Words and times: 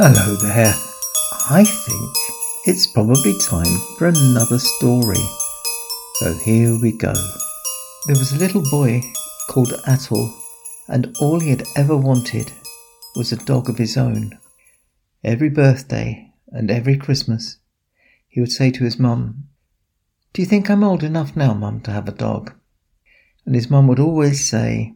Hello 0.00 0.36
there. 0.36 0.76
I 1.50 1.64
think 1.64 2.14
it's 2.66 2.86
probably 2.86 3.36
time 3.36 3.80
for 3.98 4.06
another 4.06 4.60
story. 4.60 5.24
So 6.20 6.34
here 6.34 6.78
we 6.80 6.96
go. 6.96 7.12
There 8.06 8.16
was 8.16 8.30
a 8.30 8.38
little 8.38 8.62
boy 8.70 9.02
called 9.50 9.72
Atul, 9.88 10.32
and 10.86 11.12
all 11.20 11.40
he 11.40 11.50
had 11.50 11.64
ever 11.74 11.96
wanted 11.96 12.52
was 13.16 13.32
a 13.32 13.44
dog 13.44 13.68
of 13.68 13.78
his 13.78 13.96
own. 13.96 14.38
Every 15.24 15.48
birthday 15.48 16.32
and 16.46 16.70
every 16.70 16.96
Christmas, 16.96 17.56
he 18.28 18.38
would 18.38 18.52
say 18.52 18.70
to 18.70 18.84
his 18.84 19.00
mum, 19.00 19.48
Do 20.32 20.42
you 20.42 20.46
think 20.46 20.70
I'm 20.70 20.84
old 20.84 21.02
enough 21.02 21.34
now, 21.34 21.54
mum, 21.54 21.80
to 21.80 21.90
have 21.90 22.06
a 22.06 22.12
dog? 22.12 22.52
And 23.44 23.56
his 23.56 23.68
mum 23.68 23.88
would 23.88 23.98
always 23.98 24.48
say, 24.48 24.94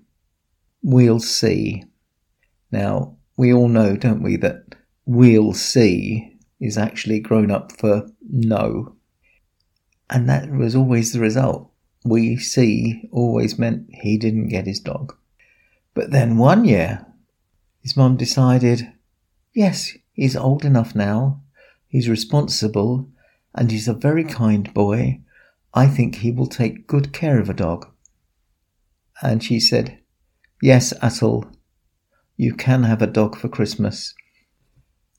We'll 0.80 1.18
see. 1.18 1.86
Now, 2.70 3.16
we 3.36 3.52
all 3.52 3.66
know, 3.66 3.96
don't 3.96 4.22
we, 4.22 4.36
that 4.36 4.76
we'll 5.04 5.52
see 5.52 6.38
is 6.60 6.78
actually 6.78 7.20
grown 7.20 7.50
up 7.50 7.72
for 7.72 8.06
no. 8.28 8.94
And 10.08 10.28
that 10.28 10.50
was 10.50 10.76
always 10.76 11.12
the 11.12 11.20
result. 11.20 11.70
We 12.04 12.36
see 12.36 13.08
always 13.10 13.58
meant 13.58 13.88
he 13.90 14.16
didn't 14.16 14.48
get 14.48 14.66
his 14.66 14.80
dog. 14.80 15.16
But 15.94 16.10
then 16.10 16.36
one 16.36 16.64
year, 16.64 17.06
his 17.80 17.96
mum 17.96 18.16
decided, 18.16 18.92
yes, 19.52 19.92
he's 20.12 20.36
old 20.36 20.64
enough 20.64 20.94
now, 20.94 21.42
he's 21.88 22.08
responsible, 22.08 23.08
and 23.54 23.70
he's 23.70 23.88
a 23.88 23.94
very 23.94 24.24
kind 24.24 24.72
boy. 24.72 25.20
I 25.74 25.86
think 25.86 26.16
he 26.16 26.30
will 26.30 26.46
take 26.46 26.86
good 26.86 27.12
care 27.12 27.38
of 27.40 27.48
a 27.48 27.54
dog. 27.54 27.88
And 29.20 29.42
she 29.42 29.60
said, 29.60 29.98
Yes, 30.60 30.92
Atul, 31.02 31.52
you 32.36 32.54
can 32.54 32.84
have 32.84 33.02
a 33.02 33.06
dog 33.06 33.36
for 33.36 33.48
Christmas 33.48 34.14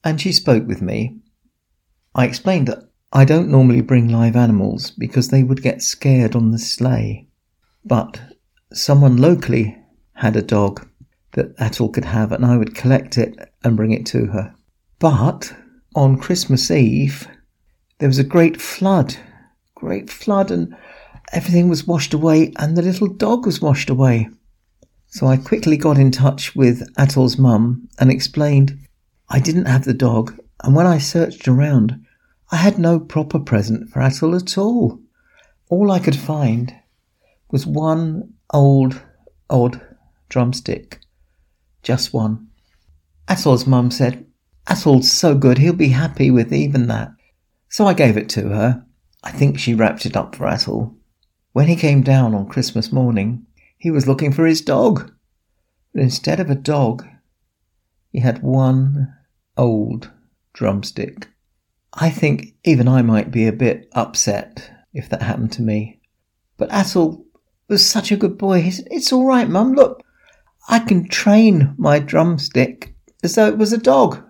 and 0.03 0.19
she 0.19 0.31
spoke 0.31 0.67
with 0.67 0.81
me. 0.81 1.17
I 2.15 2.25
explained 2.25 2.67
that 2.67 2.83
I 3.11 3.25
don't 3.25 3.49
normally 3.49 3.81
bring 3.81 4.07
live 4.07 4.35
animals 4.35 4.91
because 4.91 5.29
they 5.29 5.43
would 5.43 5.61
get 5.61 5.81
scared 5.81 6.35
on 6.35 6.51
the 6.51 6.59
sleigh. 6.59 7.27
But 7.85 8.19
someone 8.71 9.17
locally 9.17 9.77
had 10.13 10.35
a 10.35 10.41
dog 10.41 10.87
that 11.33 11.55
Atul 11.57 11.93
could 11.93 12.05
have, 12.05 12.31
and 12.31 12.45
I 12.45 12.57
would 12.57 12.75
collect 12.75 13.17
it 13.17 13.37
and 13.63 13.77
bring 13.77 13.91
it 13.91 14.05
to 14.07 14.27
her. 14.27 14.55
But 14.99 15.53
on 15.95 16.19
Christmas 16.19 16.69
Eve, 16.71 17.27
there 17.99 18.09
was 18.09 18.19
a 18.19 18.23
great 18.23 18.61
flood, 18.61 19.15
great 19.75 20.09
flood, 20.09 20.51
and 20.51 20.75
everything 21.31 21.69
was 21.69 21.87
washed 21.87 22.13
away, 22.13 22.51
and 22.57 22.75
the 22.75 22.81
little 22.81 23.07
dog 23.07 23.45
was 23.45 23.61
washed 23.61 23.89
away. 23.89 24.29
So 25.07 25.27
I 25.27 25.37
quickly 25.37 25.77
got 25.77 25.97
in 25.97 26.11
touch 26.11 26.55
with 26.55 26.81
Atul's 26.95 27.37
mum 27.37 27.87
and 27.99 28.11
explained 28.11 28.79
I 29.29 29.39
didn't 29.39 29.65
have 29.65 29.85
the 29.85 29.93
dog, 29.93 30.37
and 30.63 30.75
when 30.75 30.85
I 30.85 30.97
searched 30.97 31.47
around, 31.47 32.05
I 32.51 32.57
had 32.57 32.77
no 32.77 32.99
proper 32.99 33.39
present 33.39 33.89
for 33.89 33.99
Atul 33.99 34.39
at 34.39 34.57
all. 34.57 34.99
All 35.69 35.91
I 35.91 35.99
could 35.99 36.15
find 36.15 36.73
was 37.49 37.65
one 37.65 38.33
old, 38.51 39.01
odd 39.49 39.81
drumstick. 40.29 40.99
Just 41.81 42.13
one. 42.13 42.47
Atul's 43.27 43.65
mum 43.65 43.91
said, 43.91 44.25
Atul's 44.67 45.11
so 45.11 45.35
good, 45.35 45.57
he'll 45.57 45.73
be 45.73 45.89
happy 45.89 46.31
with 46.31 46.53
even 46.53 46.87
that. 46.87 47.11
So 47.69 47.87
I 47.87 47.93
gave 47.93 48.17
it 48.17 48.29
to 48.29 48.49
her. 48.49 48.85
I 49.23 49.31
think 49.31 49.57
she 49.57 49.73
wrapped 49.73 50.05
it 50.05 50.15
up 50.15 50.35
for 50.35 50.45
Atul. 50.45 50.95
When 51.53 51.67
he 51.67 51.75
came 51.75 52.01
down 52.01 52.33
on 52.33 52.47
Christmas 52.49 52.91
morning, 52.91 53.45
he 53.77 53.91
was 53.91 54.07
looking 54.07 54.31
for 54.31 54.45
his 54.45 54.61
dog. 54.61 55.11
But 55.93 56.03
instead 56.03 56.39
of 56.39 56.49
a 56.49 56.55
dog, 56.55 57.07
he 58.13 58.19
had 58.19 58.43
one 58.43 59.13
old 59.57 60.11
drumstick. 60.53 61.27
I 61.93 62.09
think 62.09 62.55
even 62.63 62.87
I 62.87 63.01
might 63.01 63.31
be 63.31 63.47
a 63.47 63.51
bit 63.51 63.89
upset 63.93 64.71
if 64.93 65.09
that 65.09 65.23
happened 65.23 65.51
to 65.53 65.63
me. 65.63 65.99
But 66.57 66.69
Atul 66.69 67.25
was 67.67 67.85
such 67.85 68.11
a 68.11 68.17
good 68.17 68.37
boy. 68.37 68.61
He 68.61 68.71
said, 68.71 68.87
It's 68.91 69.11
all 69.11 69.25
right, 69.25 69.49
Mum. 69.49 69.73
Look, 69.73 70.03
I 70.69 70.79
can 70.79 71.07
train 71.09 71.73
my 71.77 71.99
drumstick 71.99 72.95
as 73.23 73.35
though 73.35 73.47
it 73.47 73.57
was 73.57 73.73
a 73.73 73.77
dog. 73.77 74.23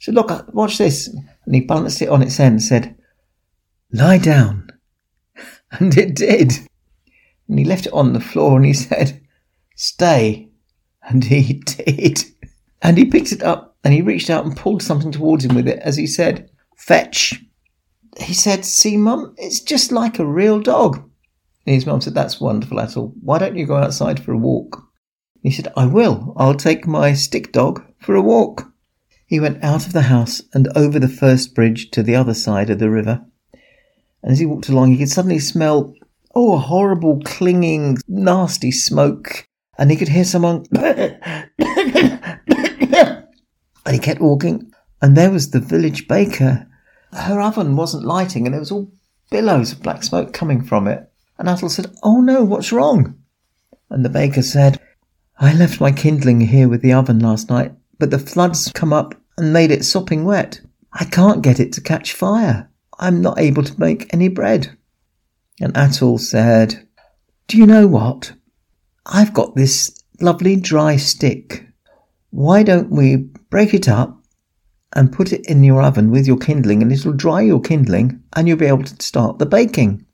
So 0.00 0.12
look, 0.12 0.30
uh, 0.30 0.42
watch 0.48 0.78
this. 0.78 1.08
And 1.46 1.54
he 1.54 1.60
balanced 1.60 2.02
it 2.02 2.08
on 2.08 2.22
its 2.22 2.38
end 2.40 2.54
and 2.54 2.62
said, 2.62 2.96
Lie 3.92 4.18
down. 4.18 4.70
And 5.70 5.96
it 5.98 6.14
did. 6.14 6.52
And 7.46 7.58
he 7.58 7.64
left 7.66 7.84
it 7.86 7.92
on 7.92 8.14
the 8.14 8.20
floor 8.20 8.56
and 8.56 8.64
he 8.64 8.72
said, 8.72 9.20
Stay. 9.76 10.48
And 11.02 11.22
he 11.24 11.52
did. 11.64 12.24
And 12.82 12.96
he 12.96 13.04
picked 13.04 13.32
it 13.32 13.42
up 13.42 13.76
and 13.84 13.92
he 13.92 14.02
reached 14.02 14.30
out 14.30 14.44
and 14.44 14.56
pulled 14.56 14.82
something 14.82 15.12
towards 15.12 15.44
him 15.44 15.54
with 15.54 15.68
it 15.68 15.78
as 15.80 15.96
he 15.96 16.06
said, 16.06 16.50
Fetch. 16.76 17.42
He 18.18 18.34
said, 18.34 18.64
See, 18.64 18.96
Mum, 18.96 19.34
it's 19.36 19.60
just 19.60 19.92
like 19.92 20.18
a 20.18 20.26
real 20.26 20.60
dog. 20.60 20.96
And 21.66 21.74
his 21.74 21.86
mum 21.86 22.00
said, 22.00 22.14
That's 22.14 22.40
wonderful, 22.40 22.78
Atul. 22.78 23.12
Why 23.22 23.38
don't 23.38 23.56
you 23.56 23.66
go 23.66 23.76
outside 23.76 24.22
for 24.22 24.32
a 24.32 24.38
walk? 24.38 24.82
He 25.42 25.50
said, 25.50 25.68
I 25.76 25.86
will. 25.86 26.32
I'll 26.36 26.54
take 26.54 26.86
my 26.86 27.12
stick 27.12 27.52
dog 27.52 27.84
for 28.00 28.14
a 28.14 28.22
walk. 28.22 28.72
He 29.26 29.38
went 29.38 29.62
out 29.62 29.86
of 29.86 29.92
the 29.92 30.02
house 30.02 30.40
and 30.54 30.68
over 30.74 30.98
the 30.98 31.08
first 31.08 31.54
bridge 31.54 31.90
to 31.90 32.02
the 32.02 32.16
other 32.16 32.34
side 32.34 32.70
of 32.70 32.78
the 32.78 32.90
river. 32.90 33.20
And 34.22 34.32
as 34.32 34.38
he 34.38 34.46
walked 34.46 34.68
along, 34.68 34.92
he 34.92 34.98
could 34.98 35.10
suddenly 35.10 35.38
smell, 35.38 35.94
oh, 36.34 36.54
a 36.54 36.58
horrible, 36.58 37.20
clinging, 37.24 37.98
nasty 38.08 38.72
smoke. 38.72 39.46
And 39.78 39.90
he 39.90 39.96
could 39.96 40.08
hear 40.08 40.24
someone 40.24 40.64
and 43.88 43.94
he 43.94 44.00
kept 44.02 44.20
walking, 44.20 44.70
and 45.00 45.16
there 45.16 45.30
was 45.30 45.50
the 45.50 45.60
village 45.60 46.08
baker. 46.08 46.66
Her 47.10 47.40
oven 47.40 47.74
wasn't 47.74 48.04
lighting, 48.04 48.44
and 48.44 48.52
there 48.52 48.60
was 48.60 48.70
all 48.70 48.92
billows 49.30 49.72
of 49.72 49.82
black 49.82 50.02
smoke 50.02 50.34
coming 50.34 50.62
from 50.62 50.86
it. 50.86 51.10
And 51.38 51.48
Atul 51.48 51.70
said, 51.70 51.96
Oh 52.02 52.20
no, 52.20 52.44
what's 52.44 52.70
wrong? 52.70 53.18
And 53.88 54.04
the 54.04 54.10
baker 54.10 54.42
said, 54.42 54.78
I 55.38 55.54
left 55.54 55.80
my 55.80 55.90
kindling 55.90 56.42
here 56.42 56.68
with 56.68 56.82
the 56.82 56.92
oven 56.92 57.18
last 57.20 57.48
night, 57.48 57.72
but 57.98 58.10
the 58.10 58.18
floods 58.18 58.70
come 58.74 58.92
up 58.92 59.14
and 59.38 59.54
made 59.54 59.70
it 59.70 59.86
sopping 59.86 60.26
wet. 60.26 60.60
I 60.92 61.06
can't 61.06 61.40
get 61.40 61.58
it 61.58 61.72
to 61.72 61.80
catch 61.80 62.12
fire. 62.12 62.68
I'm 62.98 63.22
not 63.22 63.38
able 63.38 63.62
to 63.62 63.80
make 63.80 64.12
any 64.12 64.28
bread. 64.28 64.76
And 65.62 65.72
Atul 65.72 66.20
said, 66.20 66.86
Do 67.46 67.56
you 67.56 67.64
know 67.64 67.86
what? 67.86 68.34
I've 69.06 69.32
got 69.32 69.56
this 69.56 69.98
lovely 70.20 70.56
dry 70.56 70.96
stick. 70.96 71.67
Why 72.30 72.62
don't 72.62 72.90
we 72.90 73.16
break 73.16 73.72
it 73.72 73.88
up 73.88 74.22
and 74.94 75.12
put 75.12 75.32
it 75.32 75.46
in 75.46 75.64
your 75.64 75.82
oven 75.82 76.10
with 76.10 76.26
your 76.26 76.38
kindling 76.38 76.82
and 76.82 76.92
it'll 76.92 77.12
dry 77.12 77.40
your 77.42 77.60
kindling 77.60 78.22
and 78.34 78.46
you'll 78.46 78.58
be 78.58 78.66
able 78.66 78.84
to 78.84 79.02
start 79.02 79.38
the 79.38 79.46
baking. 79.46 80.04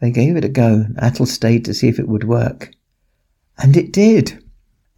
They 0.00 0.10
gave 0.10 0.36
it 0.36 0.44
a 0.44 0.48
go. 0.48 0.86
Atul 0.96 1.26
stayed 1.26 1.64
to 1.66 1.74
see 1.74 1.88
if 1.88 1.98
it 1.98 2.08
would 2.08 2.24
work. 2.24 2.70
And 3.58 3.76
it 3.76 3.92
did. 3.92 4.42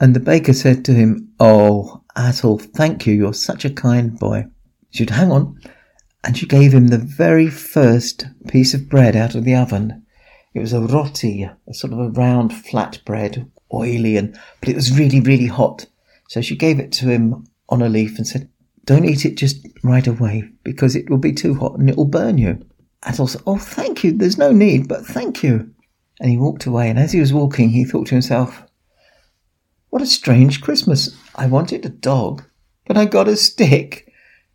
And 0.00 0.14
the 0.14 0.20
baker 0.20 0.52
said 0.52 0.84
to 0.84 0.94
him, 0.94 1.32
Oh, 1.40 2.02
Atul, 2.16 2.60
thank 2.60 3.06
you. 3.06 3.14
You're 3.14 3.34
such 3.34 3.64
a 3.64 3.70
kind 3.70 4.18
boy. 4.18 4.46
She'd 4.90 5.10
hang 5.10 5.32
on. 5.32 5.60
And 6.24 6.36
she 6.36 6.46
gave 6.46 6.72
him 6.72 6.88
the 6.88 6.98
very 6.98 7.48
first 7.48 8.26
piece 8.46 8.74
of 8.74 8.88
bread 8.88 9.16
out 9.16 9.34
of 9.34 9.44
the 9.44 9.56
oven. 9.56 10.06
It 10.54 10.60
was 10.60 10.72
a 10.72 10.80
roti, 10.80 11.42
a 11.42 11.74
sort 11.74 11.92
of 11.92 11.98
a 11.98 12.10
round 12.10 12.54
flat 12.54 13.00
bread, 13.04 13.50
oily 13.72 14.16
and, 14.16 14.38
but 14.60 14.68
it 14.68 14.76
was 14.76 14.96
really, 14.96 15.20
really 15.20 15.46
hot. 15.46 15.86
So 16.32 16.41
she 16.41 16.56
gave 16.56 16.81
it 16.81 16.91
to 16.93 17.10
him 17.10 17.44
on 17.69 17.82
a 17.82 17.91
leaf 17.91 18.16
and 18.16 18.26
said, 18.26 18.48
Don't 18.87 19.04
eat 19.04 19.26
it 19.26 19.37
just 19.37 19.69
right 19.84 20.06
away 20.06 20.48
because 20.65 20.97
it 20.97 21.10
will 21.10 21.19
be 21.19 21.34
too 21.34 21.56
hot 21.56 21.78
and 21.78 21.91
it 21.91 21.97
will 21.98 22.06
burn 22.06 22.38
you. 22.38 22.59
Atul 23.03 23.28
said, 23.28 23.43
Oh, 23.47 23.59
thank 23.59 24.03
you. 24.03 24.12
There's 24.12 24.38
no 24.38 24.50
need, 24.50 24.88
but 24.88 25.04
thank 25.04 25.43
you. 25.43 25.70
And 26.20 26.31
he 26.31 26.38
walked 26.38 26.65
away. 26.65 26.88
And 26.88 26.98
as 26.98 27.12
he 27.12 27.20
was 27.20 27.34
walking, 27.34 27.69
he 27.69 27.84
thought 27.84 28.06
to 28.06 28.15
himself, 28.15 28.65
What 29.91 30.00
a 30.00 30.06
strange 30.06 30.62
Christmas. 30.62 31.14
I 31.34 31.49
wanted 31.49 31.84
a 31.84 31.90
dog, 31.90 32.43
but 32.87 32.96
I 32.96 33.05
got 33.05 33.28
a 33.28 33.37
stick 33.37 34.11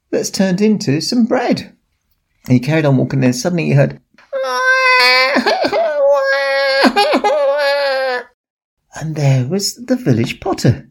that's 0.09 0.31
turned 0.31 0.61
into 0.61 0.99
some 0.99 1.27
bread. 1.27 1.77
And 2.47 2.53
he 2.53 2.59
carried 2.59 2.85
on 2.85 2.97
walking. 2.97 3.19
Then 3.19 3.33
suddenly 3.33 3.65
he 3.65 3.73
heard, 3.73 4.01
and 8.99 9.15
there 9.15 9.47
was 9.47 9.75
the 9.75 9.95
village 9.95 10.39
potter 10.39 10.89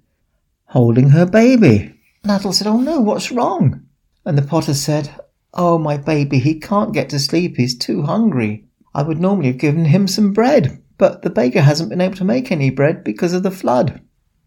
holding 0.66 1.10
her 1.10 1.26
baby. 1.26 1.94
Atul 2.24 2.54
said, 2.54 2.66
Oh 2.66 2.80
no, 2.80 3.00
what's 3.00 3.32
wrong? 3.32 3.86
And 4.24 4.36
the 4.36 4.42
potter 4.42 4.74
said, 4.74 5.14
Oh, 5.54 5.78
my 5.78 5.96
baby, 5.96 6.38
he 6.38 6.58
can't 6.60 6.92
get 6.92 7.08
to 7.10 7.18
sleep. 7.18 7.56
He's 7.56 7.76
too 7.76 8.02
hungry. 8.02 8.66
I 8.94 9.02
would 9.02 9.20
normally 9.20 9.48
have 9.48 9.58
given 9.58 9.86
him 9.86 10.08
some 10.08 10.32
bread, 10.32 10.82
but 10.98 11.22
the 11.22 11.30
baker 11.30 11.60
hasn't 11.60 11.90
been 11.90 12.00
able 12.00 12.16
to 12.16 12.24
make 12.24 12.50
any 12.50 12.70
bread 12.70 13.04
because 13.04 13.32
of 13.32 13.42
the 13.42 13.50
flood. 13.50 14.00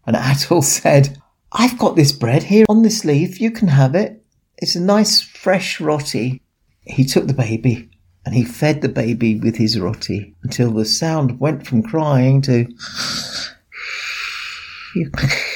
And 0.06 0.16
Atul 0.16 0.62
said, 0.62 1.20
I've 1.52 1.78
got 1.78 1.96
this 1.96 2.12
bread 2.12 2.44
here 2.44 2.66
on 2.68 2.82
this 2.82 3.04
leaf. 3.04 3.40
You 3.40 3.50
can 3.50 3.68
have 3.68 3.94
it. 3.94 4.24
It's 4.58 4.76
a 4.76 4.80
nice 4.80 5.20
fresh 5.20 5.80
roti. 5.80 6.42
He 6.82 7.04
took 7.04 7.26
the 7.26 7.34
baby 7.34 7.90
and 8.24 8.34
he 8.34 8.44
fed 8.44 8.82
the 8.82 8.88
baby 8.88 9.38
with 9.38 9.56
his 9.56 9.78
roti 9.78 10.34
until 10.42 10.70
the 10.72 10.84
sound 10.84 11.40
went 11.40 11.66
from 11.66 11.82
crying 11.82 12.42
to 12.42 12.66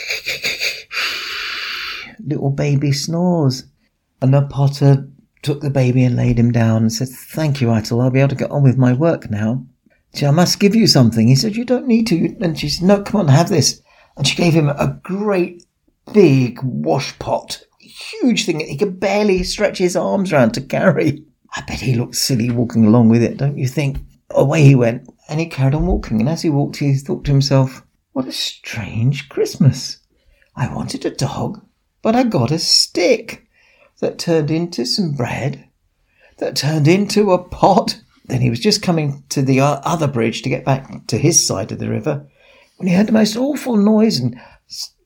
little 2.26 2.50
baby 2.50 2.92
snores. 2.92 3.64
And 4.20 4.32
the 4.32 4.42
potter 4.42 5.08
took 5.42 5.60
the 5.60 5.70
baby 5.70 6.04
and 6.04 6.16
laid 6.16 6.38
him 6.38 6.52
down 6.52 6.82
and 6.82 6.92
said, 6.92 7.08
Thank 7.08 7.60
you, 7.60 7.68
Atul. 7.68 8.02
I'll 8.02 8.10
be 8.10 8.20
able 8.20 8.30
to 8.30 8.36
get 8.36 8.50
on 8.50 8.62
with 8.62 8.78
my 8.78 8.92
work 8.92 9.30
now. 9.30 9.64
She, 10.14 10.26
I 10.26 10.30
must 10.30 10.60
give 10.60 10.74
you 10.74 10.86
something. 10.86 11.28
He 11.28 11.34
said, 11.34 11.56
You 11.56 11.64
don't 11.64 11.86
need 11.86 12.06
to. 12.08 12.36
And 12.40 12.58
she 12.58 12.68
said, 12.68 12.86
No, 12.86 13.02
come 13.02 13.20
on, 13.20 13.28
have 13.28 13.48
this. 13.48 13.82
And 14.16 14.26
she 14.26 14.36
gave 14.36 14.54
him 14.54 14.68
a 14.68 14.98
great 15.02 15.64
big 16.12 16.60
wash 16.62 17.18
pot, 17.18 17.64
huge 17.80 18.46
thing 18.46 18.58
that 18.58 18.68
he 18.68 18.76
could 18.76 19.00
barely 19.00 19.42
stretch 19.42 19.78
his 19.78 19.96
arms 19.96 20.32
around 20.32 20.52
to 20.52 20.60
carry. 20.60 21.24
I 21.56 21.62
bet 21.62 21.80
he 21.80 21.94
looked 21.94 22.16
silly 22.16 22.50
walking 22.50 22.84
along 22.84 23.08
with 23.08 23.22
it, 23.22 23.36
don't 23.36 23.58
you 23.58 23.68
think? 23.68 23.98
Away 24.30 24.62
he 24.62 24.74
went, 24.74 25.08
and 25.28 25.38
he 25.38 25.46
carried 25.46 25.74
on 25.74 25.86
walking. 25.86 26.20
And 26.20 26.28
as 26.28 26.42
he 26.42 26.50
walked, 26.50 26.76
he 26.76 26.94
thought 26.94 27.24
to 27.24 27.30
himself, 27.30 27.84
What 28.12 28.26
a 28.26 28.32
strange 28.32 29.28
Christmas. 29.28 29.98
I 30.56 30.72
wanted 30.72 31.04
a 31.04 31.10
dog, 31.10 31.64
but 32.04 32.14
I 32.14 32.22
got 32.22 32.50
a 32.50 32.58
stick 32.58 33.46
that 34.00 34.18
turned 34.18 34.50
into 34.50 34.84
some 34.84 35.12
bread, 35.12 35.70
that 36.36 36.54
turned 36.54 36.86
into 36.86 37.32
a 37.32 37.42
pot. 37.42 37.98
Then 38.26 38.42
he 38.42 38.50
was 38.50 38.60
just 38.60 38.82
coming 38.82 39.24
to 39.30 39.40
the 39.40 39.60
uh, 39.60 39.80
other 39.84 40.06
bridge 40.06 40.42
to 40.42 40.50
get 40.50 40.66
back 40.66 41.06
to 41.06 41.16
his 41.16 41.44
side 41.44 41.72
of 41.72 41.78
the 41.78 41.88
river 41.88 42.26
when 42.76 42.88
he 42.88 42.94
heard 42.94 43.06
the 43.06 43.12
most 43.12 43.36
awful 43.36 43.78
noise 43.78 44.18
and 44.18 44.38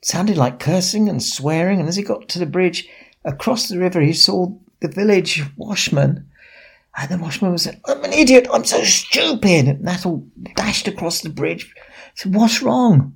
sounded 0.03 0.37
like 0.37 0.59
cursing 0.59 1.09
and 1.09 1.23
swearing. 1.23 1.79
And 1.79 1.89
as 1.89 1.95
he 1.95 2.03
got 2.03 2.29
to 2.31 2.41
the 2.41 2.47
bridge 2.47 2.89
across 3.25 3.69
the 3.69 3.79
river, 3.79 4.01
he 4.01 4.13
saw 4.13 4.53
the 4.81 4.89
village 4.89 5.45
washman. 5.57 6.29
And 6.97 7.11
the 7.11 7.19
washman 7.19 7.53
was 7.53 7.63
saying, 7.63 7.81
I'm 7.87 8.03
an 8.03 8.13
idiot. 8.13 8.49
I'm 8.53 8.65
so 8.65 8.83
stupid. 8.83 9.69
And 9.69 9.87
Atul 9.87 10.29
dashed 10.57 10.89
across 10.89 11.21
the 11.21 11.31
bridge. 11.31 11.73
said, 12.17 12.35
What's 12.35 12.61
wrong? 12.61 13.15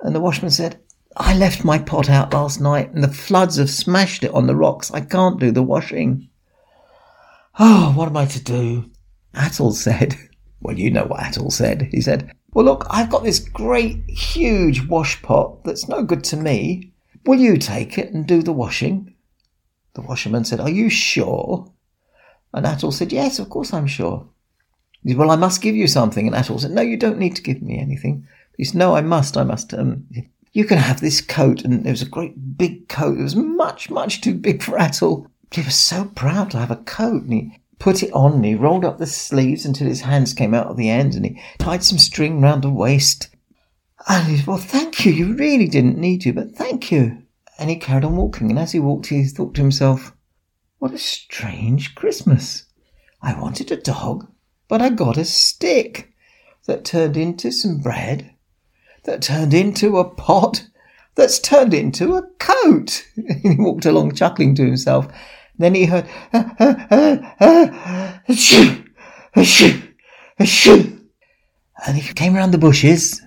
And 0.00 0.16
the 0.16 0.20
washman 0.20 0.50
said, 0.50 0.80
I 1.16 1.36
left 1.36 1.64
my 1.64 1.78
pot 1.78 2.10
out 2.10 2.32
last 2.32 2.60
night 2.60 2.92
and 2.92 3.02
the 3.02 3.08
floods 3.08 3.56
have 3.56 3.70
smashed 3.70 4.24
it 4.24 4.32
on 4.32 4.46
the 4.46 4.56
rocks. 4.56 4.90
I 4.90 5.00
can't 5.00 5.38
do 5.38 5.52
the 5.52 5.62
washing. 5.62 6.28
Oh, 7.58 7.92
what 7.94 8.08
am 8.08 8.16
I 8.16 8.26
to 8.26 8.42
do? 8.42 8.90
Atul 9.34 9.72
said, 9.72 10.16
Well, 10.60 10.78
you 10.78 10.90
know 10.90 11.04
what 11.04 11.20
Atul 11.20 11.52
said. 11.52 11.88
He 11.92 12.00
said, 12.00 12.32
Well, 12.52 12.64
look, 12.64 12.86
I've 12.90 13.10
got 13.10 13.22
this 13.22 13.38
great, 13.38 14.08
huge 14.08 14.86
wash 14.86 15.20
pot 15.22 15.62
that's 15.64 15.88
no 15.88 16.02
good 16.02 16.24
to 16.24 16.36
me. 16.36 16.92
Will 17.26 17.38
you 17.38 17.58
take 17.58 17.96
it 17.96 18.12
and 18.12 18.26
do 18.26 18.42
the 18.42 18.52
washing? 18.52 19.14
The 19.94 20.02
washerman 20.02 20.44
said, 20.44 20.60
Are 20.60 20.70
you 20.70 20.90
sure? 20.90 21.70
And 22.52 22.66
Atul 22.66 22.92
said, 22.92 23.12
Yes, 23.12 23.38
of 23.38 23.50
course 23.50 23.72
I'm 23.72 23.86
sure. 23.86 24.26
He 25.02 25.10
said, 25.10 25.18
Well, 25.18 25.30
I 25.30 25.36
must 25.36 25.62
give 25.62 25.76
you 25.76 25.86
something. 25.86 26.26
And 26.26 26.34
Atul 26.34 26.60
said, 26.60 26.72
No, 26.72 26.82
you 26.82 26.96
don't 26.96 27.18
need 27.18 27.36
to 27.36 27.42
give 27.42 27.62
me 27.62 27.78
anything. 27.78 28.26
He 28.56 28.64
said, 28.64 28.76
No, 28.76 28.96
I 28.96 29.00
must, 29.00 29.36
I 29.36 29.44
must. 29.44 29.74
Um, 29.74 30.06
you 30.54 30.64
can 30.64 30.78
have 30.78 31.00
this 31.00 31.20
coat. 31.20 31.62
And 31.62 31.86
it 31.86 31.90
was 31.90 32.00
a 32.00 32.06
great 32.06 32.56
big 32.56 32.88
coat. 32.88 33.18
It 33.18 33.22
was 33.22 33.36
much, 33.36 33.90
much 33.90 34.22
too 34.22 34.34
big 34.34 34.62
for 34.62 34.78
Atul. 34.78 35.28
But 35.50 35.58
he 35.58 35.64
was 35.64 35.74
so 35.74 36.06
proud 36.06 36.52
to 36.52 36.58
have 36.58 36.70
a 36.70 36.76
coat. 36.76 37.24
And 37.24 37.32
he 37.32 37.60
put 37.78 38.02
it 38.02 38.12
on 38.12 38.34
and 38.34 38.44
he 38.44 38.54
rolled 38.54 38.84
up 38.84 38.98
the 38.98 39.06
sleeves 39.06 39.66
until 39.66 39.88
his 39.88 40.02
hands 40.02 40.32
came 40.32 40.54
out 40.54 40.68
of 40.68 40.76
the 40.76 40.88
ends 40.88 41.16
and 41.16 41.26
he 41.26 41.42
tied 41.58 41.84
some 41.84 41.98
string 41.98 42.40
round 42.40 42.62
the 42.62 42.70
waist. 42.70 43.28
And 44.08 44.28
he 44.28 44.38
said, 44.38 44.46
Well, 44.46 44.58
thank 44.58 45.04
you. 45.04 45.12
You 45.12 45.34
really 45.34 45.68
didn't 45.68 45.98
need 45.98 46.22
to, 46.22 46.32
but 46.32 46.54
thank 46.54 46.92
you. 46.92 47.18
And 47.58 47.68
he 47.68 47.76
carried 47.76 48.04
on 48.04 48.16
walking. 48.16 48.48
And 48.50 48.58
as 48.58 48.72
he 48.72 48.80
walked, 48.80 49.06
he 49.06 49.24
thought 49.24 49.54
to 49.54 49.60
himself, 49.60 50.14
What 50.78 50.92
a 50.92 50.98
strange 50.98 51.96
Christmas. 51.96 52.64
I 53.20 53.38
wanted 53.40 53.72
a 53.72 53.76
dog, 53.76 54.28
but 54.68 54.80
I 54.80 54.90
got 54.90 55.16
a 55.16 55.24
stick 55.24 56.12
that 56.66 56.84
turned 56.84 57.16
into 57.16 57.50
some 57.50 57.78
bread 57.78 58.33
that 59.04 59.22
turned 59.22 59.54
into 59.54 59.98
a 59.98 60.04
pot 60.04 60.66
that's 61.14 61.38
turned 61.38 61.72
into 61.72 62.14
a 62.14 62.22
coat. 62.38 63.06
he 63.42 63.56
walked 63.58 63.86
along 63.86 64.14
chuckling 64.14 64.54
to 64.56 64.64
himself. 64.64 65.06
Then 65.56 65.74
he 65.74 65.86
heard, 65.86 66.06
ah, 66.32 66.54
ah, 66.58 67.34
ah, 67.40 68.20
and 71.86 71.96
he 71.96 72.12
came 72.14 72.34
round 72.34 72.52
the 72.52 72.58
bushes, 72.58 73.22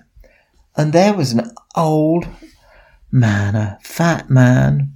and 0.76 0.92
there 0.92 1.14
was 1.14 1.32
an 1.32 1.50
old 1.74 2.28
man, 3.10 3.54
a 3.54 3.78
fat 3.82 4.28
man, 4.28 4.92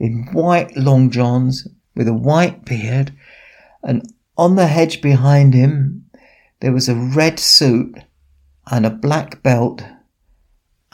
in 0.00 0.28
white 0.32 0.76
long 0.76 1.10
johns, 1.10 1.68
with 1.94 2.08
a 2.08 2.14
white 2.14 2.64
beard, 2.64 3.12
and 3.84 4.12
on 4.36 4.56
the 4.56 4.66
hedge 4.66 5.00
behind 5.00 5.54
him 5.54 6.04
there 6.60 6.72
was 6.72 6.88
a 6.88 6.94
red 6.94 7.38
suit 7.38 7.96
and 8.70 8.86
a 8.86 8.90
black 8.90 9.42
belt 9.42 9.84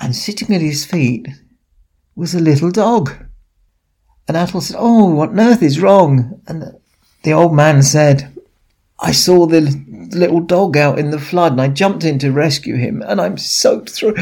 and 0.00 0.14
sitting 0.14 0.54
at 0.54 0.60
his 0.60 0.84
feet 0.84 1.28
was 2.14 2.34
a 2.34 2.40
little 2.40 2.70
dog. 2.70 3.12
And 4.26 4.36
Atul 4.36 4.62
said, 4.62 4.76
Oh, 4.78 5.10
what 5.14 5.30
on 5.30 5.40
earth 5.40 5.62
is 5.62 5.80
wrong? 5.80 6.40
And 6.46 6.78
the 7.22 7.32
old 7.32 7.54
man 7.54 7.82
said, 7.82 8.34
I 9.00 9.12
saw 9.12 9.46
the 9.46 9.60
little 10.12 10.40
dog 10.40 10.76
out 10.76 10.98
in 10.98 11.10
the 11.10 11.20
flood 11.20 11.52
and 11.52 11.60
I 11.60 11.68
jumped 11.68 12.04
in 12.04 12.18
to 12.20 12.32
rescue 12.32 12.76
him 12.76 13.02
and 13.06 13.20
I'm 13.20 13.38
soaked 13.38 13.90
through. 13.90 14.14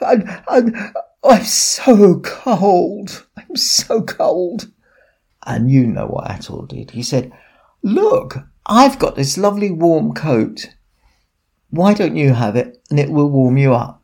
I'm, 0.00 0.42
I'm, 0.48 0.92
I'm 1.22 1.44
so 1.44 2.20
cold. 2.20 3.26
I'm 3.36 3.56
so 3.56 4.02
cold. 4.02 4.70
And 5.46 5.70
you 5.70 5.86
know 5.86 6.06
what 6.06 6.26
Atul 6.28 6.68
did. 6.68 6.90
He 6.90 7.02
said, 7.02 7.32
Look, 7.82 8.38
I've 8.66 8.98
got 8.98 9.14
this 9.14 9.38
lovely 9.38 9.70
warm 9.70 10.14
coat. 10.14 10.70
Why 11.70 11.94
don't 11.94 12.16
you 12.16 12.32
have 12.32 12.56
it 12.56 12.82
and 12.90 12.98
it 12.98 13.10
will 13.10 13.28
warm 13.28 13.58
you 13.58 13.74
up? 13.74 14.03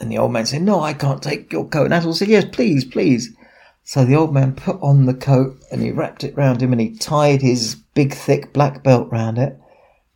And 0.00 0.10
the 0.10 0.18
old 0.18 0.32
man 0.32 0.46
said, 0.46 0.62
No, 0.62 0.80
I 0.80 0.94
can't 0.94 1.22
take 1.22 1.52
your 1.52 1.68
coat. 1.68 1.92
And 1.92 1.94
Atul 1.94 2.14
said, 2.14 2.28
Yes, 2.28 2.46
please, 2.50 2.86
please. 2.86 3.36
So 3.84 4.04
the 4.04 4.16
old 4.16 4.32
man 4.32 4.54
put 4.54 4.80
on 4.80 5.04
the 5.04 5.14
coat 5.14 5.62
and 5.70 5.82
he 5.82 5.90
wrapped 5.90 6.24
it 6.24 6.36
round 6.36 6.62
him 6.62 6.72
and 6.72 6.80
he 6.80 6.96
tied 6.96 7.42
his 7.42 7.74
big, 7.94 8.14
thick 8.14 8.52
black 8.52 8.82
belt 8.82 9.08
round 9.12 9.36
it. 9.36 9.58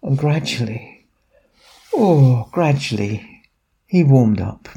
And 0.03 0.17
gradually, 0.17 1.07
oh, 1.93 2.49
gradually, 2.51 3.43
he 3.87 4.03
warmed 4.03 4.41
up. 4.41 4.69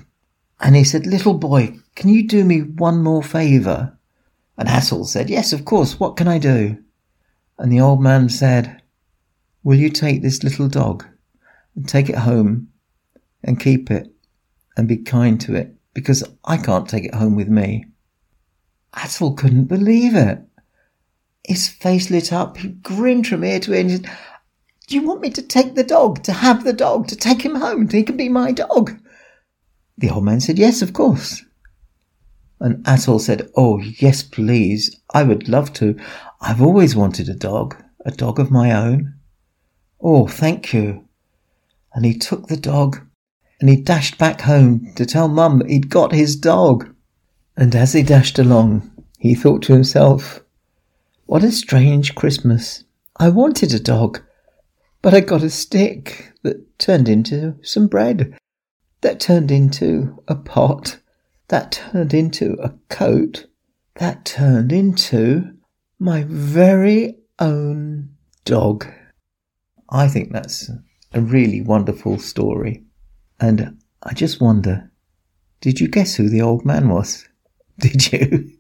And 0.60 0.76
he 0.76 0.84
said, 0.84 1.08
Little 1.08 1.36
boy, 1.36 1.80
can 1.96 2.10
you 2.10 2.28
do 2.28 2.44
me 2.44 2.62
one 2.62 3.02
more 3.02 3.24
favour? 3.24 3.98
And 4.58 4.68
Atul 4.68 5.06
said, 5.06 5.30
Yes, 5.30 5.54
of 5.54 5.64
course. 5.64 6.00
What 6.00 6.18
can 6.18 6.28
I 6.28 6.38
do? 6.38 6.84
And 7.58 7.72
the 7.72 7.80
old 7.80 8.02
man 8.02 8.28
said, 8.28 8.82
Will 9.64 9.78
you 9.78 9.90
take 9.90 10.22
this 10.22 10.44
little 10.44 10.68
dog 10.68 11.06
and 11.76 11.88
take 11.88 12.10
it 12.10 12.18
home 12.18 12.70
and 13.44 13.60
keep 13.60 13.90
it 13.90 14.14
and 14.78 14.88
be 14.88 14.98
kind 14.98 15.42
to 15.42 15.56
it 15.56 15.76
because 15.94 16.24
I 16.46 16.58
can't 16.58 16.88
take 16.88 17.04
it 17.04 17.16
home 17.16 17.36
with 17.36 17.50
me. 17.50 17.86
Atul 18.94 19.36
couldn't 19.36 19.66
believe 19.66 20.16
it. 20.16 20.40
His 21.44 21.68
face 21.68 22.10
lit 22.12 22.32
up. 22.32 22.58
He 22.58 22.70
grinned 22.70 23.28
from 23.28 23.44
ear 23.44 23.60
to 23.62 23.74
ear 23.74 23.82
and 23.82 23.92
said, 23.92 24.12
Do 24.88 24.96
you 24.96 25.02
want 25.02 25.22
me 25.22 25.32
to 25.32 25.42
take 25.42 25.76
the 25.76 25.84
dog, 25.84 26.24
to 26.24 26.32
have 26.32 26.64
the 26.64 26.74
dog, 26.74 27.08
to 27.08 27.16
take 27.16 27.42
him 27.42 27.56
home, 27.56 27.90
he 27.90 28.04
can 28.04 28.18
be 28.18 28.30
my 28.30 28.52
dog? 28.52 28.92
The 29.98 30.12
old 30.12 30.24
man 30.24 30.40
said, 30.40 30.60
Yes, 30.60 30.82
of 30.82 30.94
course. 30.94 31.44
And 32.60 32.84
Atul 32.86 33.20
said, 33.20 33.50
Oh, 33.56 33.80
yes, 33.80 34.24
please. 34.24 35.00
I 35.14 35.24
would 35.24 35.50
love 35.50 35.74
to. 35.74 35.98
I've 36.42 36.62
always 36.62 36.96
wanted 36.96 37.30
a 37.30 37.36
dog, 37.36 37.76
a 38.06 38.12
dog 38.12 38.40
of 38.40 38.52
my 38.52 38.72
own. 38.72 39.16
Oh, 40.00 40.28
thank 40.28 40.74
you. 40.74 41.08
And 41.94 42.06
he 42.06 42.18
took 42.18 42.48
the 42.48 42.58
dog 42.58 43.07
and 43.60 43.70
he 43.70 43.76
dashed 43.76 44.18
back 44.18 44.42
home 44.42 44.92
to 44.96 45.06
tell 45.06 45.28
Mum 45.28 45.66
he'd 45.68 45.90
got 45.90 46.12
his 46.12 46.36
dog. 46.36 46.94
And 47.56 47.76
as 47.76 47.94
he 47.94 48.04
dashed 48.04 48.38
along, 48.38 48.92
he 49.18 49.34
thought 49.34 49.64
to 49.64 49.74
himself, 49.74 50.42
What 51.26 51.44
a 51.44 51.52
strange 51.52 52.14
Christmas. 52.14 52.84
I 53.18 53.30
wanted 53.30 53.74
a 53.74 53.80
dog, 53.80 54.22
but 55.02 55.14
I 55.14 55.22
got 55.22 55.42
a 55.42 55.50
stick 55.50 56.34
that 56.44 56.78
turned 56.78 57.10
into 57.10 57.56
some 57.64 57.88
bread, 57.88 58.38
that 59.02 59.20
turned 59.20 59.52
into 59.52 60.22
a 60.28 60.36
pot, 60.36 61.00
that 61.48 61.72
turned 61.72 62.14
into 62.14 62.58
a 62.62 62.74
coat, 62.90 63.48
that 63.96 64.24
turned 64.24 64.72
into 64.72 65.56
my 65.98 66.26
very 66.28 67.18
own 67.40 68.10
dog. 68.46 68.88
I 69.90 70.08
think 70.08 70.32
that's 70.32 70.70
a 71.14 71.22
really 71.22 71.62
wonderful 71.62 72.20
story. 72.20 72.84
And 73.40 73.78
I 74.04 74.14
just 74.14 74.42
wonder, 74.42 74.92
did 75.62 75.80
you 75.80 75.88
guess 75.88 76.16
who 76.16 76.30
the 76.30 76.42
old 76.42 76.66
man 76.66 76.90
was? 76.90 77.28
Did 77.80 78.12
you? 78.12 78.52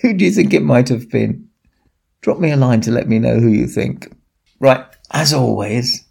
who 0.00 0.14
do 0.14 0.24
you 0.24 0.30
think 0.30 0.54
it 0.54 0.62
might 0.62 0.88
have 0.88 1.10
been? 1.10 1.48
Drop 2.22 2.38
me 2.38 2.50
a 2.50 2.56
line 2.56 2.80
to 2.82 2.90
let 2.90 3.06
me 3.06 3.18
know 3.18 3.38
who 3.38 3.48
you 3.48 3.66
think. 3.66 4.10
Right, 4.58 4.82
as 5.12 5.34
always, 5.34 6.08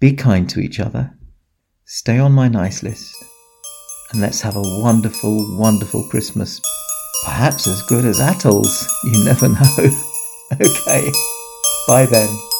be 0.00 0.12
kind 0.12 0.50
to 0.50 0.58
each 0.58 0.80
other, 0.80 1.16
stay 1.84 2.18
on 2.18 2.32
my 2.32 2.48
nice 2.48 2.82
list, 2.82 3.14
and 4.10 4.20
let's 4.20 4.40
have 4.40 4.56
a 4.56 4.62
wonderful, 4.82 5.56
wonderful 5.56 6.08
Christmas. 6.08 6.60
Perhaps 7.24 7.68
as 7.68 7.82
good 7.82 8.04
as 8.04 8.18
Atul's. 8.18 8.88
You 9.04 9.24
never 9.24 9.48
know. 9.50 10.00
okay, 10.60 11.12
bye 11.86 12.06
then. 12.06 12.53